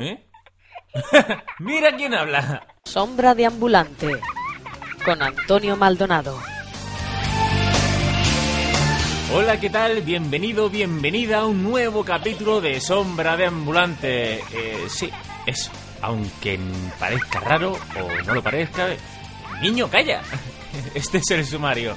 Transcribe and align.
¿Eh? 0.00 0.24
Mira 1.58 1.96
quién 1.96 2.14
habla. 2.14 2.66
Sombra 2.84 3.34
de 3.34 3.46
ambulante 3.46 4.12
con 5.04 5.20
Antonio 5.20 5.76
Maldonado. 5.76 6.38
Hola, 9.34 9.58
¿qué 9.60 9.68
tal? 9.68 10.00
Bienvenido, 10.02 10.70
bienvenida 10.70 11.40
a 11.40 11.46
un 11.46 11.64
nuevo 11.64 12.04
capítulo 12.04 12.60
de 12.60 12.80
Sombra 12.80 13.36
de 13.36 13.46
Ambulante. 13.46 14.34
Eh, 14.52 14.86
sí, 14.88 15.10
eso. 15.46 15.70
Aunque 16.00 16.58
parezca 16.98 17.40
raro 17.40 17.72
o 17.72 18.22
no 18.24 18.34
lo 18.34 18.42
parezca. 18.42 18.86
Niño, 19.60 19.88
calla. 19.90 20.22
Este 20.94 21.18
es 21.18 21.30
el 21.30 21.44
sumario. 21.44 21.96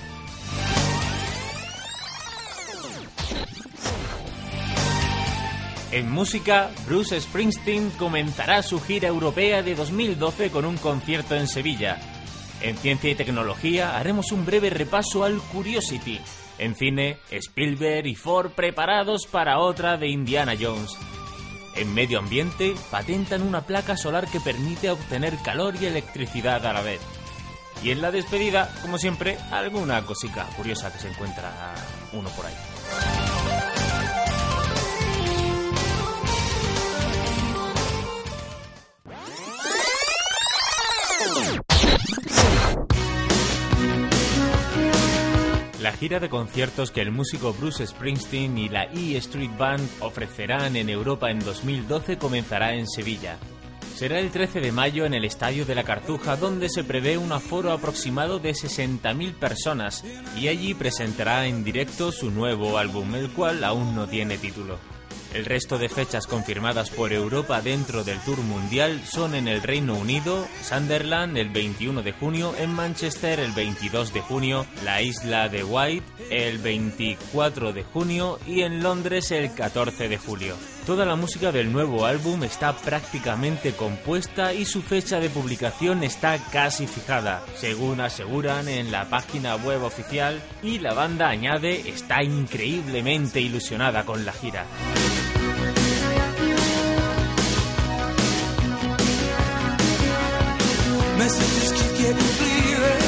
En 6.02 6.10
música, 6.10 6.72
Bruce 6.88 7.22
Springsteen 7.22 7.92
comenzará 7.92 8.64
su 8.64 8.82
gira 8.82 9.08
europea 9.08 9.62
de 9.62 9.76
2012 9.76 10.50
con 10.50 10.66
un 10.66 10.78
concierto 10.78 11.36
en 11.36 11.48
Sevilla. 11.48 12.00
En 12.60 12.76
ciencia 12.76 13.12
y 13.12 13.16
tecnología 13.16 13.96
haremos 13.96 14.32
un 14.32 14.44
breve 14.44 14.72
repaso 14.72 15.24
al 15.24 15.38
Curiosity. 15.38 16.20
En 16.58 16.74
cine, 16.74 17.20
Spielberg 17.30 18.08
y 18.08 18.16
Ford 18.16 18.50
preparados 18.54 19.28
para 19.28 19.60
otra 19.60 19.98
de 19.98 20.08
Indiana 20.08 20.56
Jones. 20.60 20.98
En 21.76 21.94
medio 21.94 22.18
ambiente, 22.18 22.74
patentan 22.90 23.44
una 23.44 23.62
placa 23.62 23.96
solar 23.96 24.26
que 24.28 24.40
permite 24.40 24.90
obtener 24.90 25.38
calor 25.46 25.76
y 25.80 25.86
electricidad 25.86 26.66
a 26.66 26.74
la 26.74 26.82
vez. 26.82 27.00
Y 27.84 27.92
en 27.92 28.02
la 28.02 28.10
despedida, 28.10 28.74
como 28.82 28.98
siempre, 28.98 29.38
alguna 29.52 30.04
cosica 30.04 30.48
curiosa 30.58 30.92
que 30.92 30.98
se 30.98 31.10
encuentra 31.10 31.76
uno 32.12 32.28
por 32.30 32.48
ahí. 32.48 32.71
La 45.92 45.98
gira 45.98 46.22
de 46.22 46.30
conciertos 46.30 46.90
que 46.90 47.02
el 47.02 47.12
músico 47.12 47.52
Bruce 47.52 47.86
Springsteen 47.86 48.58
y 48.58 48.70
la 48.70 48.86
E 48.86 49.18
Street 49.18 49.52
Band 49.58 49.86
ofrecerán 50.00 50.78
en 50.78 50.88
Europa 50.88 51.30
en 51.30 51.40
2012 51.40 52.18
comenzará 52.18 52.74
en 52.76 52.88
Sevilla. 52.88 53.38
Será 53.94 54.18
el 54.20 54.32
13 54.32 54.62
de 54.62 54.72
mayo 54.72 55.06
en 55.06 55.14
el 55.14 55.26
Estadio 55.26 55.66
de 55.66 55.76
la 55.76 55.84
Cartuja, 55.84 56.38
donde 56.38 56.70
se 56.70 56.86
prevé 56.86 57.18
un 57.18 57.34
aforo 57.34 57.74
aproximado 57.74 58.40
de 58.40 58.52
60.000 58.52 59.34
personas, 59.34 60.06
y 60.40 60.48
allí 60.48 60.74
presentará 60.74 61.46
en 61.46 61.66
directo 61.66 62.14
su 62.14 62.32
nuevo 62.32 62.78
álbum, 62.78 63.14
el 63.16 63.30
cual 63.30 63.62
aún 63.66 63.94
no 63.94 64.08
tiene 64.08 64.38
título. 64.38 64.80
El 65.34 65.46
resto 65.46 65.78
de 65.78 65.88
fechas 65.88 66.28
confirmadas 66.28 66.90
por 66.90 67.14
Europa 67.14 67.62
dentro 67.62 68.04
del 68.04 68.20
Tour 68.20 68.40
Mundial 68.40 69.02
son 69.06 69.34
en 69.34 69.48
el 69.48 69.64
Reino 69.64 69.96
Unido, 69.96 70.46
Sunderland 70.62 71.38
el 71.38 71.50
21 71.50 72.04
de 72.04 72.12
junio, 72.12 72.54
en 72.58 72.74
Manchester 72.74 73.40
el 73.40 73.54
22 73.54 74.14
de 74.14 74.22
junio, 74.22 74.66
la 74.84 75.02
isla 75.02 75.48
de 75.48 75.64
White 75.64 76.06
el 76.30 76.58
24 76.58 77.72
de 77.72 77.84
junio 77.84 78.40
y 78.46 78.62
en 78.62 78.84
Londres 78.84 79.32
el 79.32 79.54
14 79.54 80.10
de 80.10 80.18
julio. 80.18 80.56
Toda 80.86 81.06
la 81.06 81.16
música 81.16 81.52
del 81.52 81.72
nuevo 81.72 82.06
álbum 82.06 82.44
está 82.44 82.76
prácticamente 82.76 83.72
compuesta 83.74 84.54
y 84.54 84.66
su 84.66 84.82
fecha 84.82 85.20
de 85.20 85.30
publicación 85.30 86.04
está 86.04 86.40
casi 86.52 86.88
fijada, 86.88 87.44
según 87.56 88.02
aseguran 88.02 88.68
en 88.68 88.92
la 88.92 89.10
página 89.10 89.56
web 89.56 89.84
oficial, 89.84 90.42
y 90.64 90.80
la 90.80 90.94
banda 90.94 91.30
añade 91.30 91.88
está 91.88 92.24
increíblemente 92.24 93.40
ilusionada 93.40 94.06
con 94.06 94.26
la 94.26 94.34
gira. 94.34 94.66
Keep 102.12 102.20
getting 102.20 102.36
clearer. 102.40 103.00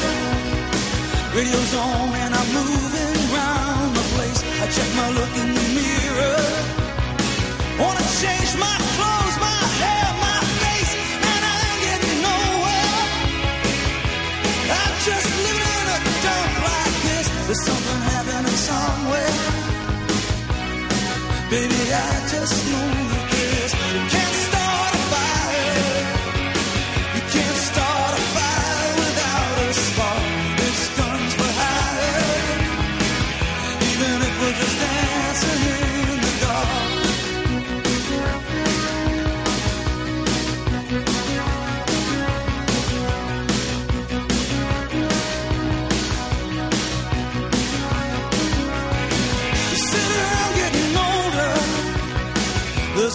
Radio's 1.35 1.73
on 1.75 2.15
and 2.23 2.33
I'm 2.39 2.49
moving 2.55 3.15
around 3.27 3.95
the 3.95 4.05
place. 4.15 4.39
I 4.61 4.65
check 4.75 4.89
my 4.95 5.09
look 5.17 5.33
in 5.41 5.49
the 5.57 5.65
mirror. 5.75 6.43
Wanna 7.81 8.05
change 8.23 8.51
my 8.65 8.77
clothes, 8.95 9.37
my 9.43 9.61
hair, 9.83 10.07
my 10.27 10.39
face, 10.63 10.93
and 11.31 11.41
I 11.51 11.55
ain't 11.67 11.81
getting 11.87 12.19
nowhere. 12.29 13.01
I'm 14.79 14.95
just 15.09 15.27
living 15.47 15.73
in 15.79 15.87
a 15.95 15.99
dump 16.23 16.53
like 16.71 16.97
this. 17.07 17.27
There's 17.47 17.63
something 17.69 18.01
happening 18.13 18.59
somewhere. 18.71 19.35
Baby, 21.51 21.81
I 21.91 22.11
just 22.31 22.55
know 22.71 22.92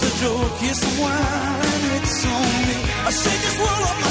There's 0.00 0.14
a 0.14 0.24
joke, 0.24 0.52
here's 0.58 0.78
some 0.78 1.00
wine, 1.00 1.84
it's 1.98 2.24
on 2.24 2.68
me. 2.68 2.76
I 3.02 3.10
shake 3.10 3.40
this 3.42 3.58
world 3.58 3.82
off 3.82 4.00
my 4.00 4.07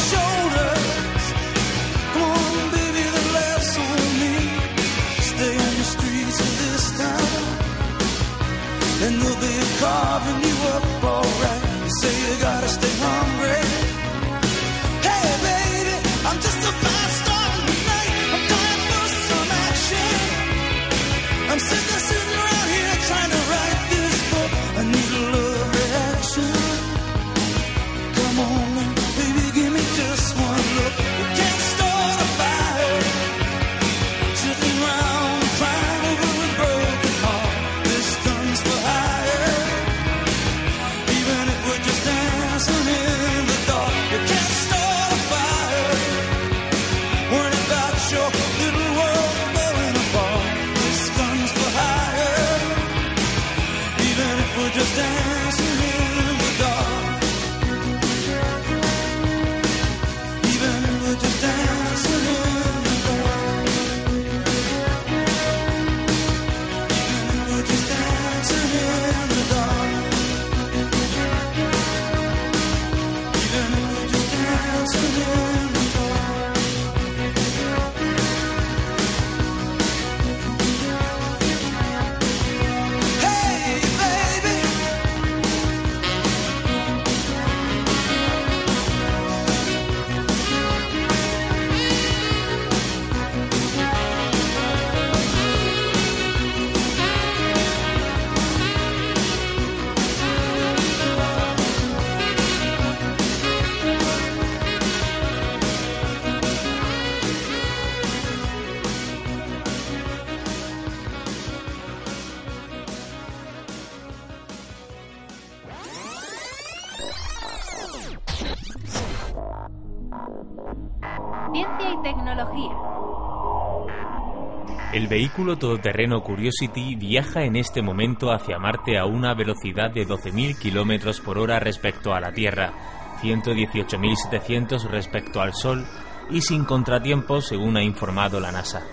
El 124.98 125.08
vehículo 125.08 125.60
todoterreno 125.60 126.24
Curiosity 126.24 126.96
viaja 126.96 127.44
en 127.44 127.56
este 127.56 127.84
momento 127.84 128.32
hacia 128.32 128.58
Marte 128.58 128.98
a 128.98 129.06
una 129.06 129.36
velocidad 129.36 129.92
de 129.92 130.08
12.000 130.08 130.58
km 130.58 131.22
por 131.22 131.38
hora 131.38 131.60
respecto 131.60 132.16
a 132.16 132.20
la 132.20 132.32
Tierra, 132.32 132.74
118.700 133.22 134.90
respecto 134.90 135.40
al 135.40 135.54
Sol 135.54 135.86
y 136.32 136.42
sin 136.42 136.66
contratiempos 136.66 137.46
según 137.46 137.78
ha 137.78 137.84
informado 137.84 138.40
la 138.40 138.52
NASA. 138.52 138.88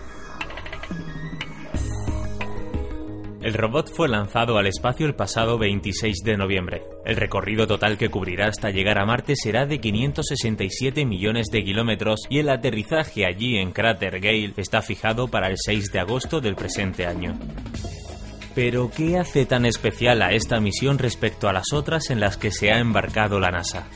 El 3.40 3.54
robot 3.54 3.90
fue 3.90 4.06
lanzado 4.06 4.58
al 4.58 4.66
espacio 4.66 5.06
el 5.06 5.14
pasado 5.14 5.56
26 5.56 6.18
de 6.22 6.36
noviembre. 6.36 6.93
El 7.04 7.16
recorrido 7.16 7.66
total 7.66 7.98
que 7.98 8.08
cubrirá 8.08 8.48
hasta 8.48 8.70
llegar 8.70 8.98
a 8.98 9.04
Marte 9.04 9.34
será 9.36 9.66
de 9.66 9.78
567 9.78 11.04
millones 11.04 11.48
de 11.52 11.62
kilómetros 11.62 12.20
y 12.30 12.38
el 12.38 12.48
aterrizaje 12.48 13.26
allí 13.26 13.58
en 13.58 13.72
Crater 13.72 14.20
Gale 14.20 14.54
está 14.56 14.80
fijado 14.80 15.28
para 15.28 15.48
el 15.48 15.56
6 15.58 15.92
de 15.92 16.00
agosto 16.00 16.40
del 16.40 16.56
presente 16.56 17.06
año. 17.06 17.38
Pero, 18.54 18.90
¿qué 18.90 19.18
hace 19.18 19.44
tan 19.44 19.66
especial 19.66 20.22
a 20.22 20.32
esta 20.32 20.60
misión 20.60 20.98
respecto 20.98 21.48
a 21.48 21.52
las 21.52 21.72
otras 21.72 22.08
en 22.10 22.20
las 22.20 22.38
que 22.38 22.50
se 22.50 22.70
ha 22.72 22.78
embarcado 22.78 23.38
la 23.38 23.50
NASA? 23.50 23.86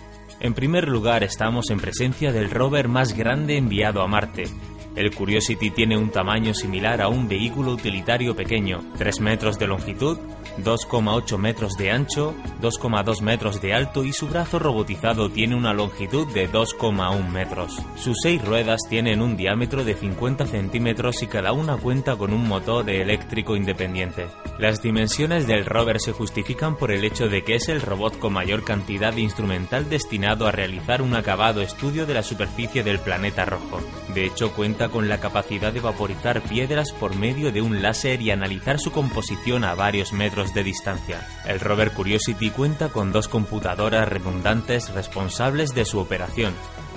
En 0.40 0.52
primer 0.52 0.86
lugar, 0.88 1.24
estamos 1.24 1.70
en 1.70 1.80
presencia 1.80 2.32
del 2.32 2.50
rover 2.50 2.88
más 2.88 3.16
grande 3.16 3.56
enviado 3.56 4.02
a 4.02 4.08
Marte, 4.08 4.44
el 4.98 5.14
Curiosity 5.14 5.70
tiene 5.70 5.96
un 5.96 6.10
tamaño 6.10 6.54
similar 6.54 7.00
a 7.00 7.08
un 7.08 7.28
vehículo 7.28 7.72
utilitario 7.72 8.34
pequeño, 8.34 8.80
3 8.98 9.20
metros 9.20 9.58
de 9.58 9.68
longitud, 9.68 10.18
2,8 10.64 11.38
metros 11.38 11.76
de 11.76 11.92
ancho, 11.92 12.34
2,2 12.60 13.22
metros 13.22 13.60
de 13.60 13.74
alto 13.74 14.04
y 14.04 14.12
su 14.12 14.26
brazo 14.26 14.58
robotizado 14.58 15.30
tiene 15.30 15.54
una 15.54 15.72
longitud 15.72 16.26
de 16.32 16.50
2,1 16.50 17.28
metros. 17.28 17.80
Sus 17.96 18.18
seis 18.22 18.44
ruedas 18.44 18.80
tienen 18.88 19.22
un 19.22 19.36
diámetro 19.36 19.84
de 19.84 19.94
50 19.94 20.46
centímetros 20.46 21.22
y 21.22 21.28
cada 21.28 21.52
una 21.52 21.76
cuenta 21.76 22.16
con 22.16 22.32
un 22.32 22.48
motor 22.48 22.90
eléctrico 22.90 23.54
independiente. 23.54 24.26
Las 24.58 24.82
dimensiones 24.82 25.46
del 25.46 25.64
rover 25.64 26.00
se 26.00 26.12
justifican 26.12 26.76
por 26.76 26.90
el 26.90 27.04
hecho 27.04 27.28
de 27.28 27.44
que 27.44 27.54
es 27.54 27.68
el 27.68 27.80
robot 27.80 28.18
con 28.18 28.32
mayor 28.32 28.64
cantidad 28.64 29.12
de 29.12 29.20
instrumental 29.20 29.88
destinado 29.88 30.48
a 30.48 30.52
realizar 30.52 31.02
un 31.02 31.14
acabado 31.14 31.62
estudio 31.62 32.06
de 32.06 32.14
la 32.14 32.24
superficie 32.24 32.82
del 32.82 32.98
planeta 32.98 33.44
rojo. 33.44 33.80
De 34.12 34.24
hecho, 34.24 34.52
cuenta 34.52 34.87
con 34.90 35.08
la 35.08 35.18
capacidad 35.18 35.72
de 35.72 35.80
vaporizar 35.80 36.40
piedras 36.42 36.92
por 36.92 37.14
medio 37.16 37.52
de 37.52 37.62
un 37.62 37.82
láser 37.82 38.22
y 38.22 38.30
analizar 38.30 38.78
su 38.78 38.92
composición 38.92 39.64
a 39.64 39.74
varios 39.74 40.12
metros 40.12 40.54
de 40.54 40.64
distancia. 40.64 41.26
El 41.46 41.60
rover 41.60 41.92
Curiosity 41.92 42.50
cuenta 42.50 42.88
con 42.88 43.12
dos 43.12 43.28
computadoras 43.28 44.08
redundantes 44.08 44.90
responsables 44.90 45.74
de 45.74 45.84
su 45.84 45.98
operación, 45.98 46.54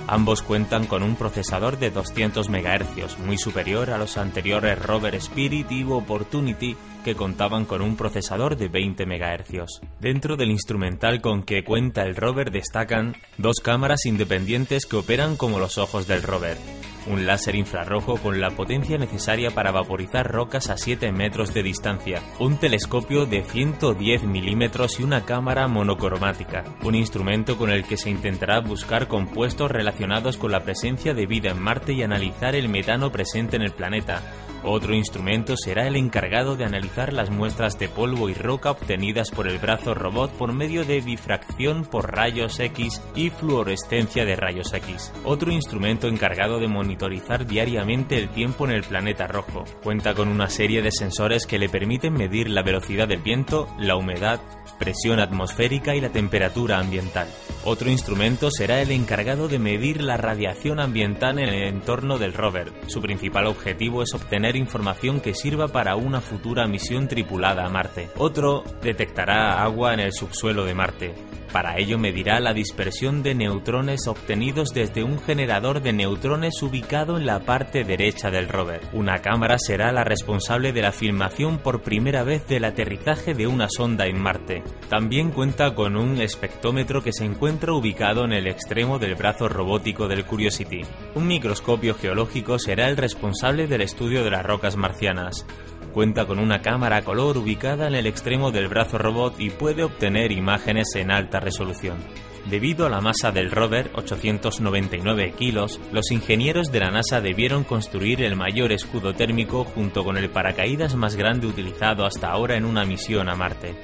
Ambos 0.08 0.42
cuentan 0.42 0.86
con 0.86 1.02
un 1.02 1.14
procesador 1.14 1.78
de 1.78 1.90
200 1.90 2.48
MHz, 2.48 3.18
muy 3.20 3.38
superior 3.38 3.90
a 3.90 3.98
los 3.98 4.16
anteriores 4.18 4.78
Rover 4.78 5.14
Spirit 5.14 5.70
y 5.70 5.84
Opportunity, 5.84 6.76
que 7.04 7.14
contaban 7.14 7.64
con 7.64 7.82
un 7.82 7.96
procesador 7.96 8.56
de 8.56 8.68
20 8.68 9.06
MHz. 9.06 9.80
Dentro 10.00 10.36
del 10.36 10.50
instrumental 10.50 11.20
con 11.20 11.42
que 11.42 11.64
cuenta 11.64 12.02
el 12.02 12.16
rover 12.16 12.50
destacan 12.50 13.14
dos 13.38 13.56
cámaras 13.62 14.04
independientes 14.06 14.86
que 14.86 14.96
operan 14.96 15.36
como 15.36 15.58
los 15.58 15.78
ojos 15.78 16.06
del 16.06 16.22
rover, 16.22 16.58
un 17.06 17.26
láser 17.26 17.54
infrarrojo 17.54 18.16
con 18.16 18.40
la 18.40 18.50
potencia 18.50 18.98
necesaria 18.98 19.50
para 19.50 19.72
vaporizar 19.72 20.30
rocas 20.30 20.70
a 20.70 20.76
7 20.76 21.12
metros 21.12 21.52
de 21.54 21.62
distancia, 21.62 22.22
un 22.38 22.58
telescopio 22.58 23.26
de 23.26 23.42
110 23.42 24.24
milímetros 24.24 25.00
y 25.00 25.02
una 25.02 25.24
cámara 25.24 25.68
monocromática, 25.68 26.64
un 26.82 26.94
instrumento 26.94 27.56
con 27.56 27.70
el 27.70 27.84
que 27.84 27.96
se 27.96 28.10
intentará 28.10 28.60
buscar 28.60 29.08
compuestos 29.08 29.70
relacionados 29.70 30.36
con 30.36 30.52
la 30.52 30.60
presencia 30.60 31.14
de 31.14 31.26
vida 31.26 31.50
en 31.50 31.60
Marte 31.60 31.92
y 31.92 32.02
analizar 32.02 32.54
el 32.54 32.68
metano 32.68 33.10
presente 33.10 33.56
en 33.56 33.62
el 33.62 33.72
planeta, 33.72 34.22
otro 34.64 34.94
instrumento 34.94 35.56
será 35.56 35.88
el 35.88 35.96
encargado 35.96 36.54
de 36.54 36.64
analizar 36.64 37.12
las 37.12 37.30
muestras 37.30 37.80
de 37.80 37.88
polvo 37.88 38.28
y 38.28 38.34
roca 38.34 38.70
obtenidas 38.70 39.30
por 39.32 39.48
el 39.48 39.58
brazo 39.58 39.92
robot 39.92 40.30
por 40.32 40.52
medio 40.52 40.84
de 40.84 41.00
difracción 41.00 41.84
por 41.84 42.12
rayos 42.12 42.60
X 42.60 43.02
y 43.16 43.30
fluorescencia 43.30 44.24
de 44.24 44.36
rayos 44.36 44.72
X. 44.72 45.12
Otro 45.24 45.50
instrumento 45.50 46.06
encargado 46.06 46.60
de 46.60 46.68
monitorizar 46.92 47.46
diariamente 47.46 48.18
el 48.18 48.28
tiempo 48.28 48.66
en 48.66 48.72
el 48.72 48.82
planeta 48.82 49.26
rojo. 49.26 49.64
Cuenta 49.82 50.12
con 50.12 50.28
una 50.28 50.50
serie 50.50 50.82
de 50.82 50.90
sensores 50.92 51.46
que 51.46 51.58
le 51.58 51.70
permiten 51.70 52.12
medir 52.12 52.50
la 52.50 52.62
velocidad 52.62 53.08
del 53.08 53.22
viento, 53.22 53.66
la 53.78 53.96
humedad, 53.96 54.40
presión 54.78 55.18
atmosférica 55.18 55.96
y 55.96 56.02
la 56.02 56.10
temperatura 56.10 56.78
ambiental. 56.78 57.28
Otro 57.64 57.88
instrumento 57.88 58.50
será 58.50 58.82
el 58.82 58.90
encargado 58.90 59.48
de 59.48 59.58
medir 59.58 60.02
la 60.02 60.18
radiación 60.18 60.80
ambiental 60.80 61.38
en 61.38 61.48
el 61.48 61.68
entorno 61.68 62.18
del 62.18 62.34
rover. 62.34 62.72
Su 62.88 63.00
principal 63.00 63.46
objetivo 63.46 64.02
es 64.02 64.12
obtener 64.12 64.56
información 64.56 65.20
que 65.20 65.34
sirva 65.34 65.68
para 65.68 65.96
una 65.96 66.20
futura 66.20 66.66
misión 66.66 67.08
tripulada 67.08 67.64
a 67.64 67.70
Marte. 67.70 68.10
Otro 68.18 68.64
detectará 68.82 69.62
agua 69.62 69.94
en 69.94 70.00
el 70.00 70.12
subsuelo 70.12 70.64
de 70.66 70.74
Marte. 70.74 71.14
Para 71.52 71.76
ello 71.76 71.98
medirá 71.98 72.40
la 72.40 72.54
dispersión 72.54 73.22
de 73.22 73.34
neutrones 73.34 74.06
obtenidos 74.06 74.70
desde 74.72 75.04
un 75.04 75.20
generador 75.20 75.82
de 75.82 75.92
neutrones 75.92 76.62
ubicado 76.62 76.81
en 76.90 77.26
la 77.26 77.40
parte 77.40 77.84
derecha 77.84 78.30
del 78.30 78.48
rover. 78.48 78.80
Una 78.92 79.22
cámara 79.22 79.56
será 79.58 79.92
la 79.92 80.04
responsable 80.04 80.72
de 80.72 80.82
la 80.82 80.92
filmación 80.92 81.58
por 81.58 81.80
primera 81.80 82.22
vez 82.22 82.46
del 82.48 82.64
aterrizaje 82.64 83.32
de 83.34 83.46
una 83.46 83.68
sonda 83.70 84.06
en 84.06 84.20
Marte. 84.20 84.62
También 84.90 85.30
cuenta 85.30 85.74
con 85.74 85.96
un 85.96 86.20
espectrómetro 86.20 87.02
que 87.02 87.12
se 87.12 87.24
encuentra 87.24 87.72
ubicado 87.72 88.24
en 88.24 88.32
el 88.32 88.46
extremo 88.46 88.98
del 88.98 89.14
brazo 89.14 89.48
robótico 89.48 90.06
del 90.06 90.26
Curiosity. 90.26 90.82
Un 91.14 91.26
microscopio 91.26 91.94
geológico 91.94 92.58
será 92.58 92.88
el 92.88 92.96
responsable 92.96 93.66
del 93.66 93.80
estudio 93.80 94.22
de 94.22 94.30
las 94.30 94.44
rocas 94.44 94.76
marcianas. 94.76 95.46
Cuenta 95.94 96.26
con 96.26 96.38
una 96.38 96.60
cámara 96.60 97.02
color 97.02 97.38
ubicada 97.38 97.86
en 97.86 97.94
el 97.94 98.06
extremo 98.06 98.50
del 98.50 98.68
brazo 98.68 98.98
robot 98.98 99.38
y 99.38 99.50
puede 99.50 99.82
obtener 99.82 100.30
imágenes 100.30 100.94
en 100.94 101.10
alta 101.10 101.40
resolución. 101.40 101.98
Debido 102.46 102.86
a 102.86 102.90
la 102.90 103.00
masa 103.00 103.30
del 103.30 103.50
rover, 103.50 103.90
899 103.94 105.32
kilos, 105.38 105.80
los 105.92 106.10
ingenieros 106.10 106.72
de 106.72 106.80
la 106.80 106.90
NASA 106.90 107.20
debieron 107.20 107.62
construir 107.62 108.22
el 108.22 108.34
mayor 108.34 108.72
escudo 108.72 109.14
térmico 109.14 109.64
junto 109.64 110.02
con 110.02 110.16
el 110.16 110.28
paracaídas 110.28 110.96
más 110.96 111.14
grande 111.14 111.46
utilizado 111.46 112.04
hasta 112.04 112.28
ahora 112.28 112.56
en 112.56 112.64
una 112.64 112.84
misión 112.84 113.28
a 113.28 113.36
Marte. 113.36 113.74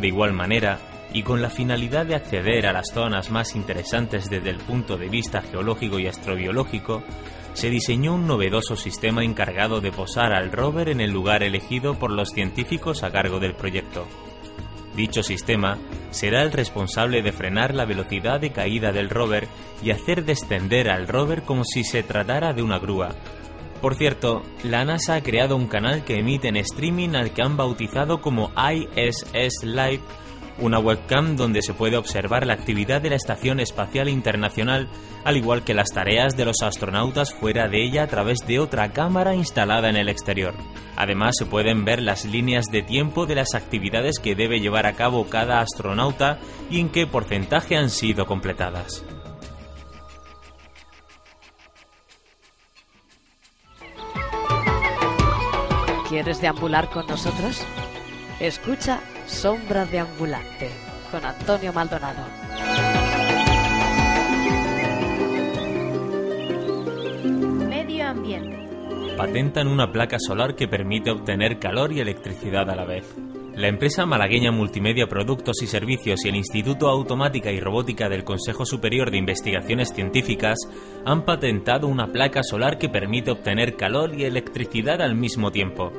De 0.00 0.06
igual 0.06 0.32
manera, 0.32 0.78
y 1.12 1.22
con 1.22 1.42
la 1.42 1.50
finalidad 1.50 2.06
de 2.06 2.14
acceder 2.14 2.66
a 2.66 2.72
las 2.72 2.90
zonas 2.92 3.30
más 3.30 3.54
interesantes 3.54 4.30
desde 4.30 4.48
el 4.48 4.56
punto 4.56 4.96
de 4.96 5.10
vista 5.10 5.42
geológico 5.42 5.98
y 5.98 6.06
astrobiológico, 6.06 7.02
se 7.52 7.68
diseñó 7.68 8.14
un 8.14 8.26
novedoso 8.26 8.76
sistema 8.76 9.22
encargado 9.22 9.82
de 9.82 9.92
posar 9.92 10.32
al 10.32 10.50
rover 10.50 10.88
en 10.88 11.02
el 11.02 11.10
lugar 11.10 11.42
elegido 11.42 11.98
por 11.98 12.10
los 12.10 12.30
científicos 12.30 13.02
a 13.02 13.10
cargo 13.10 13.40
del 13.40 13.54
proyecto. 13.54 14.06
Dicho 14.94 15.22
sistema 15.22 15.78
será 16.10 16.42
el 16.42 16.52
responsable 16.52 17.22
de 17.22 17.32
frenar 17.32 17.74
la 17.74 17.86
velocidad 17.86 18.40
de 18.40 18.52
caída 18.52 18.92
del 18.92 19.08
rover 19.08 19.48
y 19.82 19.90
hacer 19.90 20.24
descender 20.24 20.90
al 20.90 21.08
rover 21.08 21.42
como 21.42 21.64
si 21.64 21.84
se 21.84 22.02
tratara 22.02 22.52
de 22.52 22.62
una 22.62 22.78
grúa. 22.78 23.10
Por 23.80 23.96
cierto, 23.96 24.42
la 24.62 24.84
NASA 24.84 25.14
ha 25.14 25.22
creado 25.22 25.56
un 25.56 25.66
canal 25.66 26.04
que 26.04 26.18
emite 26.18 26.48
en 26.48 26.56
streaming 26.56 27.16
al 27.16 27.32
que 27.32 27.42
han 27.42 27.56
bautizado 27.56 28.20
como 28.20 28.52
ISS 28.56 29.64
Live 29.64 30.02
una 30.58 30.78
webcam 30.78 31.36
donde 31.36 31.62
se 31.62 31.74
puede 31.74 31.96
observar 31.96 32.46
la 32.46 32.54
actividad 32.54 33.00
de 33.00 33.10
la 33.10 33.16
Estación 33.16 33.60
Espacial 33.60 34.08
Internacional, 34.08 34.88
al 35.24 35.36
igual 35.36 35.64
que 35.64 35.74
las 35.74 35.90
tareas 35.90 36.36
de 36.36 36.44
los 36.44 36.62
astronautas 36.62 37.32
fuera 37.32 37.68
de 37.68 37.84
ella 37.84 38.04
a 38.04 38.06
través 38.06 38.38
de 38.46 38.58
otra 38.58 38.92
cámara 38.92 39.34
instalada 39.34 39.88
en 39.88 39.96
el 39.96 40.08
exterior. 40.08 40.54
Además, 40.96 41.34
se 41.38 41.46
pueden 41.46 41.84
ver 41.84 42.02
las 42.02 42.24
líneas 42.24 42.66
de 42.70 42.82
tiempo 42.82 43.26
de 43.26 43.36
las 43.36 43.54
actividades 43.54 44.18
que 44.18 44.34
debe 44.34 44.60
llevar 44.60 44.86
a 44.86 44.94
cabo 44.94 45.28
cada 45.28 45.60
astronauta 45.60 46.38
y 46.70 46.80
en 46.80 46.90
qué 46.90 47.06
porcentaje 47.06 47.76
han 47.76 47.90
sido 47.90 48.26
completadas. 48.26 49.04
¿Quieres 56.08 56.42
deambular 56.42 56.90
con 56.90 57.06
nosotros? 57.06 57.64
Escucha 58.42 58.98
Sombra 59.24 59.86
de 59.86 60.00
Ambulante 60.00 60.68
con 61.12 61.24
Antonio 61.24 61.72
Maldonado. 61.72 62.24
Medio 67.68 68.04
ambiente. 68.04 68.68
Patentan 69.16 69.68
una 69.68 69.92
placa 69.92 70.16
solar 70.18 70.56
que 70.56 70.66
permite 70.66 71.12
obtener 71.12 71.60
calor 71.60 71.92
y 71.92 72.00
electricidad 72.00 72.68
a 72.68 72.74
la 72.74 72.84
vez. 72.84 73.14
La 73.54 73.68
empresa 73.68 74.06
malagueña 74.06 74.50
Multimedia 74.50 75.06
Productos 75.06 75.62
y 75.62 75.68
Servicios 75.68 76.24
y 76.24 76.30
el 76.30 76.34
Instituto 76.34 76.88
Automática 76.88 77.52
y 77.52 77.60
Robótica 77.60 78.08
del 78.08 78.24
Consejo 78.24 78.66
Superior 78.66 79.12
de 79.12 79.18
Investigaciones 79.18 79.92
Científicas 79.94 80.58
han 81.04 81.24
patentado 81.24 81.86
una 81.86 82.08
placa 82.08 82.42
solar 82.42 82.78
que 82.78 82.88
permite 82.88 83.30
obtener 83.30 83.76
calor 83.76 84.18
y 84.18 84.24
electricidad 84.24 85.00
al 85.00 85.14
mismo 85.14 85.52
tiempo. 85.52 85.92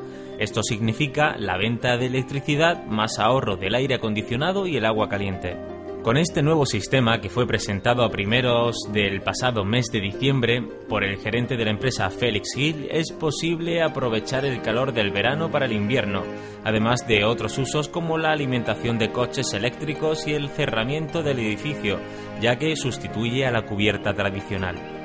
Esto 0.43 0.61
significa 0.61 1.37
la 1.37 1.57
venta 1.57 1.95
de 1.95 2.07
electricidad 2.07 2.83
más 2.83 3.17
ahorro 3.17 3.55
del 3.55 3.75
aire 3.75 3.95
acondicionado 3.95 4.67
y 4.67 4.75
el 4.75 4.85
agua 4.85 5.07
caliente. 5.07 5.55
Con 6.03 6.17
este 6.17 6.43
nuevo 6.43 6.65
sistema, 6.65 7.21
que 7.21 7.29
fue 7.29 7.47
presentado 7.47 8.03
a 8.03 8.09
primeros 8.09 8.75
del 8.91 9.21
pasado 9.21 9.63
mes 9.63 9.85
de 9.89 10.01
diciembre 10.01 10.61
por 10.89 11.05
el 11.05 11.17
gerente 11.17 11.55
de 11.55 11.63
la 11.63 11.71
empresa 11.71 12.09
Felix 12.09 12.57
Hill, 12.57 12.89
es 12.91 13.13
posible 13.13 13.81
aprovechar 13.81 14.43
el 14.43 14.61
calor 14.61 14.91
del 14.91 15.11
verano 15.11 15.49
para 15.49 15.65
el 15.65 15.71
invierno, 15.71 16.23
además 16.65 17.07
de 17.07 17.23
otros 17.23 17.57
usos 17.57 17.87
como 17.87 18.17
la 18.17 18.33
alimentación 18.33 18.97
de 18.97 19.13
coches 19.13 19.53
eléctricos 19.53 20.27
y 20.27 20.33
el 20.33 20.49
cerramiento 20.49 21.23
del 21.23 21.39
edificio, 21.39 22.01
ya 22.41 22.57
que 22.57 22.75
sustituye 22.75 23.45
a 23.45 23.51
la 23.51 23.61
cubierta 23.61 24.13
tradicional. 24.13 25.02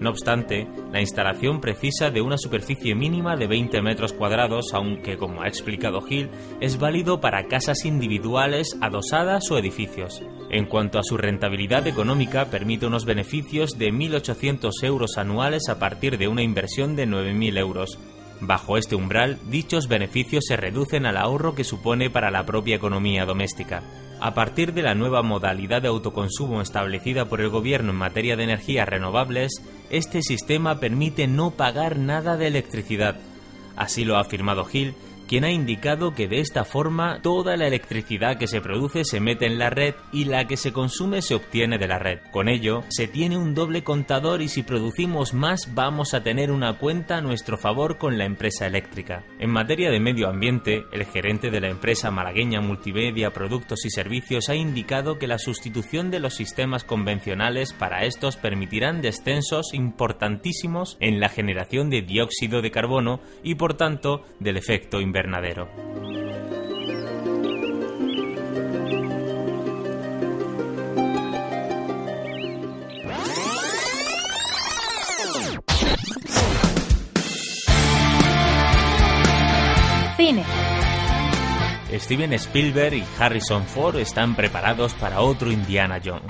No 0.00 0.10
obstante, 0.10 0.68
la 0.92 1.00
instalación 1.00 1.60
precisa 1.60 2.10
de 2.10 2.20
una 2.20 2.38
superficie 2.38 2.94
mínima 2.94 3.36
de 3.36 3.48
20 3.48 3.82
metros 3.82 4.12
cuadrados, 4.12 4.72
aunque, 4.72 5.16
como 5.16 5.42
ha 5.42 5.48
explicado 5.48 6.04
Hill, 6.08 6.30
es 6.60 6.78
válido 6.78 7.20
para 7.20 7.48
casas 7.48 7.84
individuales, 7.84 8.76
adosadas 8.80 9.50
o 9.50 9.58
edificios. 9.58 10.22
En 10.50 10.66
cuanto 10.66 10.98
a 10.98 11.02
su 11.02 11.16
rentabilidad 11.16 11.86
económica, 11.86 12.46
permite 12.46 12.86
unos 12.86 13.04
beneficios 13.04 13.76
de 13.76 13.92
1.800 13.92 14.70
euros 14.82 15.18
anuales 15.18 15.68
a 15.68 15.78
partir 15.78 16.16
de 16.16 16.28
una 16.28 16.42
inversión 16.42 16.94
de 16.94 17.06
9.000 17.06 17.58
euros. 17.58 17.98
Bajo 18.40 18.76
este 18.76 18.94
umbral, 18.94 19.38
dichos 19.50 19.88
beneficios 19.88 20.44
se 20.46 20.56
reducen 20.56 21.06
al 21.06 21.16
ahorro 21.16 21.54
que 21.54 21.64
supone 21.64 22.08
para 22.08 22.30
la 22.30 22.46
propia 22.46 22.76
economía 22.76 23.24
doméstica. 23.24 23.82
A 24.20 24.34
partir 24.34 24.72
de 24.72 24.82
la 24.82 24.94
nueva 24.94 25.22
modalidad 25.22 25.82
de 25.82 25.88
autoconsumo 25.88 26.60
establecida 26.60 27.24
por 27.26 27.40
el 27.40 27.48
Gobierno 27.50 27.90
en 27.90 27.98
materia 27.98 28.36
de 28.36 28.44
energías 28.44 28.88
renovables, 28.88 29.62
este 29.90 30.22
sistema 30.22 30.80
permite 30.80 31.26
no 31.26 31.52
pagar 31.52 31.98
nada 31.98 32.36
de 32.36 32.46
electricidad. 32.46 33.16
Así 33.76 34.04
lo 34.04 34.16
ha 34.16 34.20
afirmado 34.20 34.64
Gil 34.64 34.94
quien 35.28 35.44
ha 35.44 35.52
indicado 35.52 36.14
que 36.14 36.26
de 36.26 36.40
esta 36.40 36.64
forma 36.64 37.20
toda 37.22 37.56
la 37.56 37.66
electricidad 37.66 38.38
que 38.38 38.48
se 38.48 38.62
produce 38.62 39.04
se 39.04 39.20
mete 39.20 39.46
en 39.46 39.58
la 39.58 39.68
red 39.68 39.94
y 40.10 40.24
la 40.24 40.46
que 40.46 40.56
se 40.56 40.72
consume 40.72 41.20
se 41.22 41.34
obtiene 41.34 41.78
de 41.78 41.86
la 41.86 41.98
red. 41.98 42.20
Con 42.32 42.48
ello, 42.48 42.82
se 42.88 43.06
tiene 43.06 43.36
un 43.36 43.54
doble 43.54 43.84
contador 43.84 44.40
y 44.40 44.48
si 44.48 44.62
producimos 44.62 45.34
más 45.34 45.74
vamos 45.74 46.14
a 46.14 46.22
tener 46.22 46.50
una 46.50 46.78
cuenta 46.78 47.18
a 47.18 47.20
nuestro 47.20 47.58
favor 47.58 47.98
con 47.98 48.16
la 48.16 48.24
empresa 48.24 48.66
eléctrica. 48.66 49.24
En 49.38 49.50
materia 49.50 49.90
de 49.90 50.00
medio 50.00 50.28
ambiente, 50.28 50.84
el 50.92 51.04
gerente 51.04 51.50
de 51.50 51.60
la 51.60 51.68
empresa 51.68 52.10
malagueña 52.10 52.62
Multimedia 52.62 53.30
Productos 53.30 53.84
y 53.84 53.90
Servicios 53.90 54.48
ha 54.48 54.54
indicado 54.54 55.18
que 55.18 55.26
la 55.26 55.38
sustitución 55.38 56.10
de 56.10 56.20
los 56.20 56.34
sistemas 56.34 56.84
convencionales 56.84 57.74
para 57.74 58.04
estos 58.04 58.36
permitirán 58.38 59.02
descensos 59.02 59.74
importantísimos 59.74 60.96
en 61.00 61.20
la 61.20 61.28
generación 61.28 61.90
de 61.90 62.00
dióxido 62.00 62.62
de 62.62 62.70
carbono 62.70 63.20
y 63.42 63.56
por 63.56 63.74
tanto 63.74 64.24
del 64.40 64.56
efecto 64.56 65.02
invernadero. 65.02 65.17
Cine. 80.16 80.44
Steven 81.92 82.32
Spielberg 82.34 82.94
y 82.94 83.04
Harrison 83.18 83.64
Ford 83.64 83.96
están 83.96 84.36
preparados 84.36 84.94
para 84.94 85.20
otro 85.20 85.50
Indiana 85.50 86.00
Jones. 86.04 86.24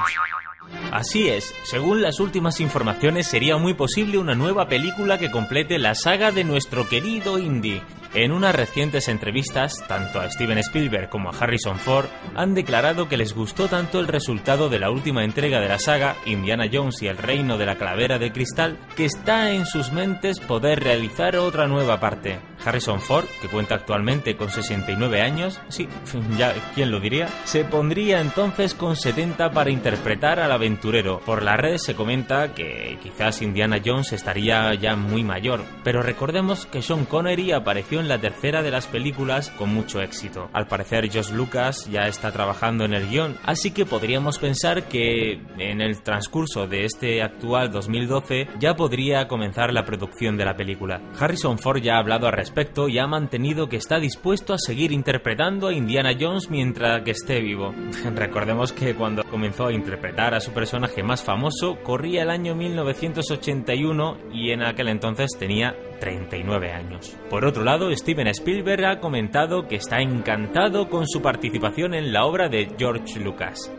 Así 0.90 1.28
es, 1.28 1.54
según 1.64 2.00
las 2.00 2.18
últimas 2.18 2.61
informaciones 2.61 3.26
sería 3.26 3.59
muy 3.59 3.75
posible 3.75 4.16
una 4.18 4.35
nueva 4.35 4.68
película 4.68 5.18
que 5.18 5.30
complete 5.30 5.78
la 5.78 5.95
saga 5.95 6.33
de 6.33 6.45
nuestro 6.45 6.88
querido 6.88 7.38
Indy. 7.38 7.83
En 8.14 8.33
unas 8.33 8.57
recientes 8.57 9.09
entrevistas, 9.09 9.85
tanto 9.87 10.18
a 10.18 10.30
Steven 10.30 10.57
Spielberg 10.59 11.11
como 11.11 11.28
a 11.28 11.37
Harrison 11.38 11.78
Ford 11.78 12.07
han 12.35 12.54
declarado 12.54 13.07
que 13.07 13.18
les 13.18 13.35
gustó 13.35 13.68
tanto 13.68 14.00
el 14.00 14.09
resultado 14.09 14.71
de 14.71 14.78
la 14.78 14.90
última 14.90 15.25
entrega 15.25 15.61
de 15.61 15.68
la 15.68 15.78
saga, 15.78 16.16
Indiana 16.25 16.64
Jones 16.73 17.02
y 17.02 17.09
el 17.09 17.18
Reino 17.18 17.59
de 17.59 17.66
la 17.66 17.76
Calavera 17.76 18.18
de 18.18 18.33
Cristal, 18.33 18.78
que 18.97 19.04
está 19.04 19.52
en 19.52 19.66
sus 19.66 19.92
mentes 19.92 20.40
poder 20.40 20.83
realizar 20.83 21.37
otra 21.37 21.66
nueva 21.66 22.00
parte. 22.00 22.40
Harrison 22.68 23.00
Ford, 23.00 23.25
que 23.40 23.48
cuenta 23.48 23.75
actualmente 23.75 24.37
con 24.37 24.50
69 24.50 25.22
años, 25.22 25.58
sí, 25.68 25.88
ya, 26.38 26.52
¿quién 26.75 26.90
lo 26.90 27.00
diría? 27.00 27.28
Se 27.44 27.64
pondría 27.64 28.20
entonces 28.20 28.75
con 28.75 28.94
70 28.94 29.50
para 29.52 29.70
interpretar 29.70 30.38
al 30.38 30.52
aventurero. 30.52 31.20
Por 31.25 31.42
las 31.42 31.56
redes 31.56 31.82
se 31.84 31.94
comenta 31.94 32.52
que 32.52 32.98
quizás 33.02 33.40
Indiana 33.40 33.80
Jones 33.84 34.12
estaría 34.12 34.75
ya 34.75 34.96
muy 34.96 35.25
mayor, 35.25 35.62
pero 35.82 36.02
recordemos 36.02 36.66
que 36.66 36.82
Sean 36.82 37.06
Connery 37.06 37.52
apareció 37.52 38.00
en 38.00 38.08
la 38.08 38.18
tercera 38.18 38.62
de 38.62 38.70
las 38.70 38.87
películas 38.87 39.50
con 39.50 39.72
mucho 39.72 40.02
éxito. 40.02 40.50
Al 40.52 40.66
parecer 40.66 41.08
Josh 41.10 41.30
Lucas 41.30 41.88
ya 41.90 42.06
está 42.06 42.32
trabajando 42.32 42.84
en 42.84 42.92
el 42.92 43.08
guion, 43.08 43.38
así 43.44 43.70
que 43.70 43.87
podríamos 43.87 44.38
pensar 44.38 44.88
que 44.88 45.40
en 45.58 45.80
el 45.80 46.02
transcurso 46.02 46.66
de 46.66 46.84
este 46.84 47.22
actual 47.22 47.70
2012 47.70 48.48
ya 48.58 48.76
podría 48.76 49.26
comenzar 49.26 49.72
la 49.72 49.87
producción 49.87 50.37
de 50.37 50.44
la 50.44 50.56
película. 50.56 51.00
Harrison 51.18 51.58
Ford 51.58 51.80
ya 51.80 51.96
ha 51.96 52.00
hablado 52.00 52.26
al 52.26 52.34
respecto 52.34 52.57
y 52.88 52.98
ha 52.98 53.06
mantenido 53.06 53.68
que 53.68 53.76
está 53.76 54.00
dispuesto 54.00 54.52
a 54.52 54.58
seguir 54.58 54.90
interpretando 54.90 55.68
a 55.68 55.72
Indiana 55.72 56.10
Jones 56.18 56.50
mientras 56.50 57.02
que 57.02 57.12
esté 57.12 57.40
vivo. 57.40 57.72
Recordemos 58.14 58.72
que 58.72 58.94
cuando 58.94 59.22
comenzó 59.24 59.66
a 59.66 59.72
interpretar 59.72 60.34
a 60.34 60.40
su 60.40 60.52
personaje 60.52 61.02
más 61.02 61.22
famoso 61.22 61.78
corría 61.84 62.22
el 62.22 62.30
año 62.30 62.54
1981 62.54 64.18
y 64.32 64.50
en 64.50 64.62
aquel 64.62 64.88
entonces 64.88 65.30
tenía 65.38 65.76
39 66.00 66.72
años. 66.72 67.16
Por 67.30 67.44
otro 67.44 67.62
lado, 67.62 67.94
Steven 67.94 68.26
Spielberg 68.28 68.84
ha 68.84 69.00
comentado 69.00 69.68
que 69.68 69.76
está 69.76 69.98
encantado 69.98 70.88
con 70.88 71.06
su 71.06 71.22
participación 71.22 71.94
en 71.94 72.12
la 72.12 72.24
obra 72.24 72.48
de 72.48 72.68
George 72.76 73.20
Lucas. 73.20 73.70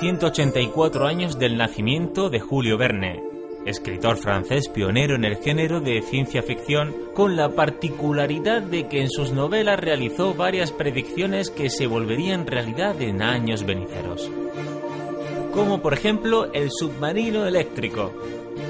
...184 0.00 1.06
años 1.06 1.38
del 1.38 1.56
nacimiento 1.56 2.30
de 2.30 2.40
Julio 2.40 2.78
Verne, 2.78 3.22
escritor 3.66 4.16
francés 4.16 4.68
pionero 4.68 5.14
en 5.14 5.24
el 5.24 5.36
género 5.36 5.80
de 5.80 6.00
ciencia 6.00 6.42
ficción, 6.42 6.94
con 7.14 7.36
la 7.36 7.50
particularidad 7.50 8.62
de 8.62 8.88
que 8.88 9.02
en 9.02 9.10
sus 9.10 9.32
novelas 9.32 9.78
realizó 9.78 10.34
varias 10.34 10.72
predicciones 10.72 11.50
que 11.50 11.68
se 11.68 11.86
volverían 11.86 12.46
realidad 12.46 13.00
en 13.02 13.20
años 13.20 13.64
venideros 13.64 14.30
como 15.52 15.80
por 15.80 15.94
ejemplo 15.94 16.52
El 16.52 16.70
submarino 16.70 17.46
eléctrico. 17.46 18.12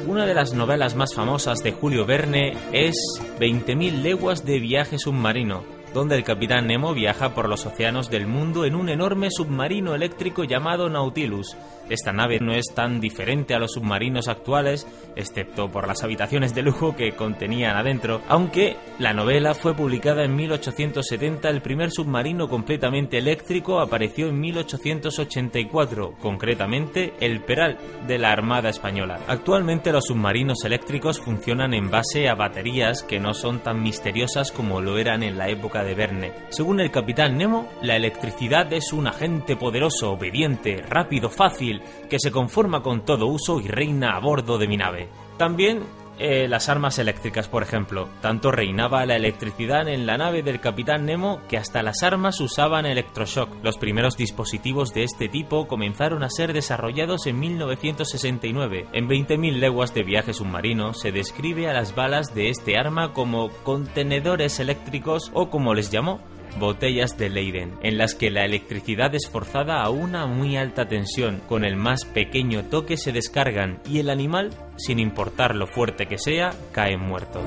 Una 0.06 0.26
de 0.26 0.34
las 0.34 0.54
novelas 0.54 0.96
más 0.96 1.14
famosas 1.14 1.62
de 1.62 1.72
Julio 1.72 2.06
Verne 2.06 2.56
es 2.72 2.96
20.000 3.38 4.02
leguas 4.02 4.44
de 4.44 4.58
viaje 4.58 4.99
submarino, 4.99 5.62
donde 5.92 6.16
el 6.16 6.25
capitán 6.25 6.66
Nemo 6.66 6.94
viaja 6.94 7.35
por 7.35 7.49
los 7.49 7.66
océanos 7.66 8.11
del 8.11 8.26
mundo 8.26 8.64
en 8.64 8.75
un 8.75 8.88
enorme 8.88 9.28
submarino 9.30 9.94
eléctrico 9.94 10.44
llamado 10.44 10.88
Nautilus. 10.88 11.56
Esta 11.90 12.12
nave 12.12 12.38
no 12.40 12.54
es 12.54 12.66
tan 12.75 13.00
diferente 13.00 13.54
a 13.54 13.59
los 13.59 13.73
submarinos 13.73 14.28
actuales, 14.28 14.87
excepto 15.16 15.70
por 15.70 15.87
las 15.87 16.02
habitaciones 16.04 16.54
de 16.54 16.62
lujo 16.62 16.97
que 16.97 17.12
contenían 17.12 17.76
adentro, 17.76 18.23
aunque 18.28 18.76
la 18.99 19.12
novela 19.12 19.54
fue 19.54 19.75
publicada 19.75 20.25
en 20.25 20.37
1870, 20.37 21.49
el 21.50 21.62
primer 21.62 21.90
submarino 21.90 22.49
completamente 22.49 23.18
eléctrico 23.18 23.80
apareció 23.80 24.28
en 24.28 24.38
1884, 24.40 26.14
concretamente 26.20 27.14
el 27.20 27.40
Peral 27.40 27.76
de 28.06 28.18
la 28.18 28.30
Armada 28.30 28.68
Española. 28.68 29.18
Actualmente 29.26 29.92
los 29.92 30.06
submarinos 30.06 30.64
eléctricos 30.64 31.20
funcionan 31.20 31.75
en 31.75 31.90
base 31.90 32.28
a 32.28 32.35
baterías 32.35 33.02
que 33.02 33.18
no 33.18 33.35
son 33.35 33.61
tan 33.61 33.82
misteriosas 33.82 34.52
como 34.52 34.80
lo 34.80 34.99
eran 34.99 35.23
en 35.23 35.37
la 35.37 35.49
época 35.49 35.82
de 35.82 35.94
Verne. 35.94 36.32
Según 36.50 36.80
el 36.80 36.90
capitán 36.90 37.37
Nemo, 37.37 37.68
la 37.82 37.97
electricidad 37.97 38.73
es 38.73 38.92
un 38.92 39.09
agente 39.09 39.56
poderoso, 39.56 40.12
obediente, 40.12 40.82
rápido, 40.88 41.30
fácil, 41.30 41.79
que 42.08 42.18
se 42.18 42.30
conforma 42.30 42.82
con 42.82 43.04
todo 43.04 43.26
uso 43.26 43.60
y 43.60 43.68
reina 43.68 44.16
a 44.16 44.20
bordo 44.20 44.58
de 44.58 44.68
mi 44.68 44.76
nave. 44.76 45.08
También 45.37 45.82
eh, 46.22 46.49
las 46.49 46.68
armas 46.68 46.99
eléctricas, 46.99 47.49
por 47.49 47.62
ejemplo. 47.62 48.06
Tanto 48.20 48.52
reinaba 48.52 49.06
la 49.06 49.16
electricidad 49.16 49.88
en 49.88 50.04
la 50.04 50.18
nave 50.18 50.42
del 50.42 50.60
capitán 50.60 51.06
Nemo 51.06 51.40
que 51.49 51.56
hasta 51.56 51.82
las 51.82 52.02
armas 52.02 52.42
usaban 52.42 52.84
electroshock. 52.84 53.49
Los 53.64 53.78
primeros 53.78 54.18
dispositivos 54.18 54.92
de 54.92 55.04
este 55.04 55.30
tipo 55.30 55.66
comenzaron 55.66 56.22
a 56.22 56.28
ser 56.28 56.52
desarrollados 56.52 57.26
en 57.26 57.40
1969. 57.40 58.88
En 58.92 59.08
20.000 59.08 59.60
leguas 59.60 59.94
de 59.94 60.02
viaje 60.02 60.34
submarino 60.34 60.92
se 60.92 61.10
describe 61.10 61.70
a 61.70 61.72
las 61.72 61.94
balas 61.94 62.34
de 62.34 62.50
este 62.50 62.76
arma 62.76 63.14
como 63.14 63.49
contenedores 63.64 64.60
eléctricos 64.60 65.30
o 65.32 65.49
como 65.49 65.72
les 65.72 65.90
llamó, 65.90 66.20
botellas 66.59 67.19
de 67.19 67.30
Leiden, 67.30 67.75
en 67.83 67.99
las 67.99 68.14
que 68.14 68.30
la 68.30 68.45
electricidad 68.45 69.14
es 69.14 69.28
forzada 69.28 69.83
a 69.83 69.90
una 69.90 70.26
muy 70.26 70.57
alta 70.57 70.88
tensión, 70.88 71.40
con 71.49 71.64
el 71.64 71.76
más 71.76 72.04
pequeño 72.04 72.64
toque 72.64 72.97
se 72.97 73.12
descargan 73.12 73.80
y 73.88 73.99
el 73.99 74.11
animal, 74.11 74.50
sin 74.76 74.99
importar 74.99 75.54
lo 75.54 75.66
fuerte 75.66 76.07
que 76.07 76.19
sea, 76.19 76.52
cae 76.73 76.97
muerto. 76.97 77.42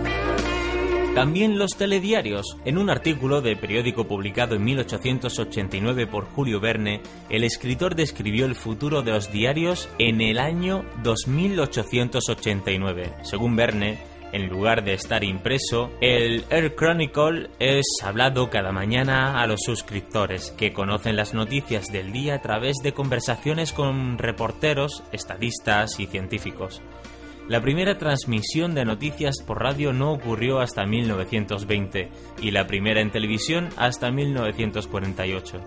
También 1.15 1.57
los 1.59 1.77
telediarios. 1.77 2.57
En 2.65 2.79
un 2.79 2.89
artículo 2.89 3.41
de 3.41 3.55
periódico 3.55 4.07
publicado 4.07 4.55
en 4.55 4.63
1889 4.63 6.07
por 6.07 6.25
Julio 6.25 6.59
Verne, 6.59 7.01
el 7.29 7.43
escritor 7.43 7.93
describió 7.93 8.47
el 8.47 8.55
futuro 8.55 9.03
de 9.03 9.11
los 9.11 9.31
diarios 9.31 9.89
en 9.99 10.21
el 10.21 10.39
año 10.39 10.83
2889. 11.03 13.13
Según 13.21 13.55
Verne, 13.55 13.99
En 14.33 14.49
lugar 14.49 14.83
de 14.83 14.95
estar 14.95 15.23
impreso, 15.23 15.91
el 16.01 16.43
Air 16.49 16.75
Chronicle 16.75 17.51
es 17.59 17.85
hablado 18.03 18.49
cada 18.49 18.71
mañana 18.71 19.39
a 19.39 19.45
los 19.45 19.59
suscriptores, 19.63 20.49
que 20.57 20.73
conocen 20.73 21.15
las 21.15 21.35
noticias 21.35 21.91
del 21.91 22.11
día 22.11 22.33
a 22.33 22.41
través 22.41 22.77
de 22.81 22.93
conversaciones 22.93 23.73
con 23.73 24.17
reporteros, 24.17 25.03
estadistas 25.11 25.99
y 25.99 26.07
científicos. 26.07 26.81
La 27.47 27.61
primera 27.61 27.99
transmisión 27.99 28.73
de 28.73 28.85
noticias 28.85 29.35
por 29.45 29.61
radio 29.61 29.93
no 29.93 30.11
ocurrió 30.11 30.61
hasta 30.61 30.83
1920 30.83 32.09
y 32.41 32.49
la 32.49 32.65
primera 32.65 33.01
en 33.01 33.11
televisión 33.11 33.69
hasta 33.77 34.09
1948. 34.09 35.59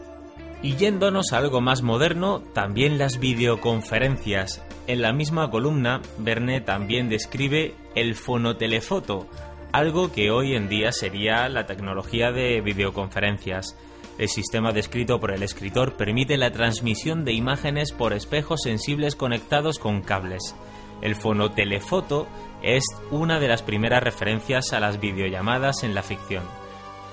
Y 0.63 0.75
yéndonos 0.75 1.33
a 1.33 1.39
algo 1.39 1.61
más 1.61 1.83
moderno, 1.83 2.41
también 2.53 2.99
las 2.99 3.21
videoconferencias. 3.21 4.65
En 4.89 5.03
la 5.03 5.13
misma 5.13 5.51
columna, 5.51 6.03
Verne 6.19 6.61
también 6.61 7.09
describe 7.09 7.75
el 7.97 8.15
fonotelefoto, 8.15 9.27
algo 9.73 10.13
que 10.13 10.31
hoy 10.31 10.55
en 10.55 10.69
día 10.69 10.93
sería 10.93 11.49
la 11.49 11.67
tecnología 11.67 12.31
de 12.31 12.61
videoconferencias. 12.61 13.77
El 14.19 14.29
sistema 14.29 14.73
descrito 14.73 15.19
por 15.19 15.33
el 15.33 15.43
escritor 15.43 15.95
permite 15.95 16.37
la 16.37 16.53
transmisión 16.53 17.25
de 17.25 17.33
imágenes 17.33 17.93
por 17.93 18.13
espejos 18.13 18.61
sensibles 18.63 19.17
conectados 19.17 19.79
con 19.79 20.03
cables. 20.03 20.55
El 21.03 21.17
fonotelefoto 21.17 22.27
es 22.63 22.85
una 23.11 23.41
de 23.41 23.49
las 23.49 23.63
primeras 23.63 24.03
referencias 24.03 24.73
a 24.73 24.81
las 24.81 25.01
videollamadas 25.01 25.83
en 25.83 25.95
la 25.95 26.03
ficción. 26.03 26.45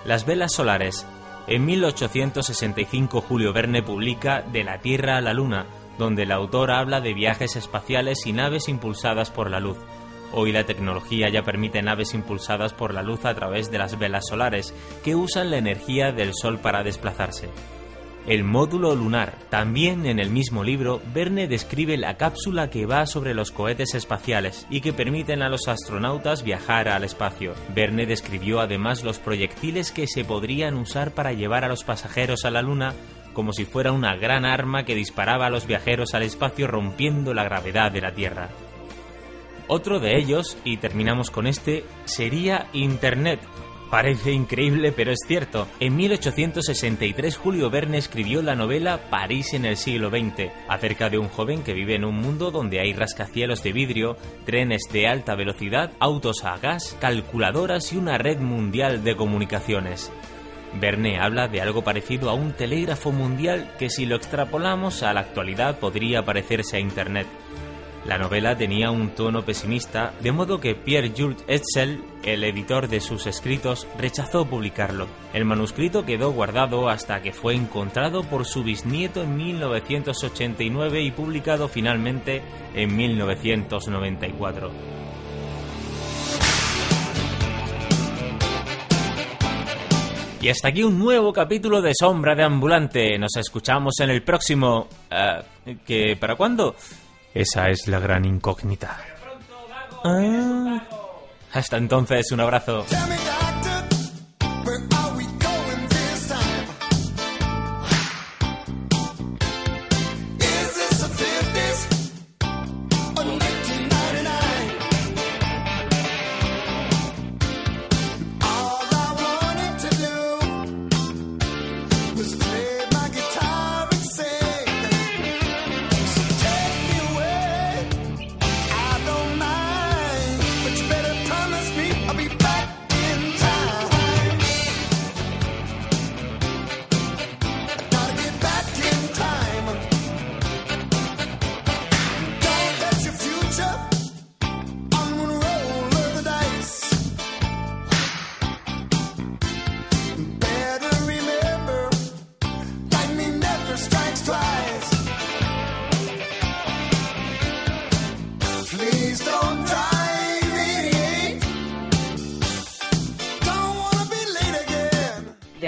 Las 0.05 0.25
velas 0.25 0.53
solares 0.53 1.05
en 1.47 1.65
1865 1.65 3.21
Julio 3.21 3.53
Verne 3.53 3.83
publica 3.83 4.41
De 4.41 4.63
la 4.63 4.79
Tierra 4.79 5.17
a 5.17 5.21
la 5.21 5.33
Luna, 5.33 5.65
donde 5.97 6.23
el 6.23 6.31
autor 6.31 6.71
habla 6.71 6.99
de 7.01 7.13
viajes 7.13 7.55
espaciales 7.55 8.25
y 8.25 8.33
naves 8.33 8.67
impulsadas 8.67 9.29
por 9.29 9.49
la 9.49 9.59
luz. 9.59 9.77
Hoy 10.33 10.51
la 10.51 10.65
tecnología 10.65 11.29
ya 11.29 11.43
permite 11.43 11.81
naves 11.81 12.13
impulsadas 12.13 12.73
por 12.73 12.93
la 12.93 13.03
luz 13.03 13.23
a 13.25 13.33
través 13.33 13.71
de 13.71 13.77
las 13.77 13.97
velas 13.97 14.25
solares, 14.27 14.73
que 15.03 15.15
usan 15.15 15.51
la 15.51 15.57
energía 15.57 16.11
del 16.11 16.33
Sol 16.33 16.59
para 16.59 16.83
desplazarse 16.83 17.49
el 18.27 18.43
módulo 18.43 18.95
lunar. 18.95 19.35
También 19.49 20.05
en 20.05 20.19
el 20.19 20.29
mismo 20.29 20.63
libro, 20.63 21.01
Verne 21.13 21.47
describe 21.47 21.97
la 21.97 22.15
cápsula 22.15 22.69
que 22.69 22.85
va 22.85 23.05
sobre 23.05 23.33
los 23.33 23.51
cohetes 23.51 23.95
espaciales 23.95 24.65
y 24.69 24.81
que 24.81 24.93
permiten 24.93 25.41
a 25.41 25.49
los 25.49 25.67
astronautas 25.67 26.43
viajar 26.43 26.87
al 26.87 27.03
espacio. 27.03 27.53
Verne 27.75 28.05
describió 28.05 28.61
además 28.61 29.03
los 29.03 29.19
proyectiles 29.19 29.91
que 29.91 30.07
se 30.07 30.23
podrían 30.23 30.75
usar 30.75 31.11
para 31.11 31.33
llevar 31.33 31.65
a 31.65 31.69
los 31.69 31.83
pasajeros 31.83 32.45
a 32.45 32.51
la 32.51 32.61
Luna 32.61 32.93
como 33.33 33.51
si 33.51 33.65
fuera 33.65 33.91
una 33.91 34.15
gran 34.15 34.45
arma 34.45 34.85
que 34.85 34.93
disparaba 34.93 35.47
a 35.47 35.49
los 35.49 35.65
viajeros 35.65 36.13
al 36.13 36.21
espacio 36.21 36.67
rompiendo 36.67 37.33
la 37.33 37.43
gravedad 37.43 37.91
de 37.91 38.01
la 38.01 38.13
Tierra. 38.13 38.49
Otro 39.67 39.99
de 39.99 40.17
ellos, 40.17 40.57
y 40.63 40.77
terminamos 40.77 41.31
con 41.31 41.47
este, 41.47 41.85
sería 42.05 42.67
Internet, 42.73 43.39
Parece 43.93 44.31
increíble, 44.31 44.91
pero 44.91 45.11
es 45.11 45.19
cierto. 45.27 45.67
En 45.79 45.95
1863 45.95 47.37
Julio 47.37 47.69
Verne 47.69 47.99
escribió 47.99 48.41
la 48.41 48.55
novela 48.55 49.11
París 49.11 49.53
en 49.53 49.65
el 49.65 49.77
siglo 49.77 50.09
XX, 50.09 50.49
acerca 50.67 51.11
de 51.11 51.19
un 51.19 51.29
joven 51.29 51.61
que 51.61 51.73
vive 51.73 51.93
en 51.93 52.03
un 52.03 52.15
mundo 52.15 52.49
donde 52.49 52.79
hay 52.79 52.93
rascacielos 52.93 53.61
de 53.61 53.71
vidrio, 53.71 54.17
trenes 54.47 54.81
de 54.91 55.07
alta 55.07 55.35
velocidad, 55.35 55.91
autos 55.99 56.43
a 56.43 56.57
gas, 56.57 56.97
calculadoras 56.99 57.93
y 57.93 57.97
una 57.97 58.17
red 58.17 58.39
mundial 58.39 59.03
de 59.03 59.15
comunicaciones. 59.15 60.11
Verne 60.81 61.19
habla 61.19 61.47
de 61.47 61.61
algo 61.61 61.83
parecido 61.83 62.31
a 62.31 62.33
un 62.33 62.53
telégrafo 62.53 63.11
mundial 63.11 63.75
que 63.77 63.91
si 63.91 64.07
lo 64.07 64.15
extrapolamos 64.15 65.03
a 65.03 65.13
la 65.13 65.19
actualidad 65.19 65.77
podría 65.77 66.25
parecerse 66.25 66.77
a 66.77 66.79
Internet. 66.79 67.27
La 68.05 68.17
novela 68.17 68.57
tenía 68.57 68.91
un 68.91 69.11
tono 69.11 69.45
pesimista, 69.45 70.13
de 70.19 70.33
modo 70.33 70.59
que 70.59 70.75
Pierre-Jules 70.75 71.45
Hetzel, 71.47 72.03
el 72.23 72.43
editor 72.43 72.89
de 72.89 72.99
sus 72.99 73.27
escritos, 73.27 73.87
rechazó 73.97 74.45
publicarlo. 74.45 75.07
El 75.33 75.45
manuscrito 75.45 76.03
quedó 76.03 76.31
guardado 76.31 76.89
hasta 76.89 77.21
que 77.21 77.31
fue 77.31 77.55
encontrado 77.55 78.23
por 78.23 78.45
su 78.45 78.61
bisnieto 78.61 79.23
en 79.23 79.37
1989 79.37 81.01
y 81.01 81.11
publicado 81.11 81.69
finalmente 81.69 82.41
en 82.75 82.93
1994. 82.93 84.71
Y 90.41 90.49
hasta 90.49 90.67
aquí 90.67 90.83
un 90.83 90.99
nuevo 90.99 91.31
capítulo 91.31 91.81
de 91.81 91.93
Sombra 91.97 92.35
de 92.35 92.43
Ambulante. 92.43 93.17
Nos 93.17 93.37
escuchamos 93.37 93.93
en 94.01 94.09
el 94.09 94.23
próximo... 94.23 94.89
Uh, 95.09 95.73
¿Que 95.85 96.17
para 96.17 96.35
cuándo? 96.35 96.75
Esa 97.33 97.69
es 97.69 97.87
la 97.87 97.99
gran 97.99 98.25
incógnita. 98.25 98.97
Ah. 100.03 100.81
Hasta 101.53 101.77
entonces, 101.77 102.31
un 102.31 102.39
abrazo. 102.41 102.85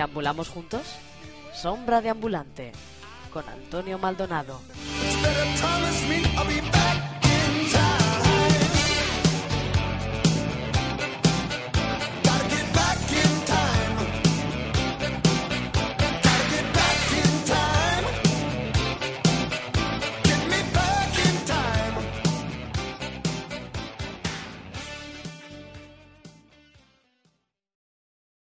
¿Deambulamos 0.06 0.50
juntos? 0.50 0.84
Sombra 1.52 2.00
de 2.00 2.12
ambulante 2.12 2.72
con 3.34 3.44
Antonio 3.50 3.98
Maldonado. 3.98 4.62